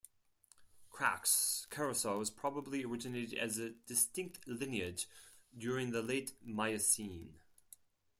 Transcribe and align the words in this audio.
"Crax" 0.89 1.67
curassows 1.69 2.31
probably 2.35 2.83
originated 2.83 3.37
as 3.37 3.59
a 3.59 3.69
distinct 3.69 4.47
lineage 4.47 5.07
during 5.55 5.91
the 5.91 6.01
Late 6.01 6.33
Miocene. 6.41 7.39